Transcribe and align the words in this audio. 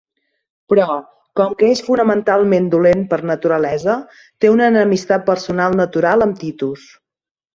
Però, 0.71 0.85
com 1.39 1.51
que 1.59 1.67
és 1.73 1.81
fonamentalment 1.89 2.69
dolent 2.75 3.03
per 3.11 3.19
naturalesa, 3.31 3.97
té 4.45 4.51
una 4.55 4.69
enemistat 4.73 5.27
personal 5.29 5.79
natural 5.83 6.27
amb 6.27 6.41
Titus. 6.45 6.89